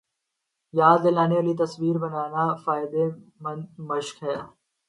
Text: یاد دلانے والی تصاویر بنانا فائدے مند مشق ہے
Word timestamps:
یاد 0.79 0.99
دلانے 1.05 1.35
والی 1.37 1.53
تصاویر 1.61 1.95
بنانا 2.03 2.45
فائدے 2.63 3.03
مند 3.43 3.63
مشق 3.87 4.17
ہے 4.25 4.35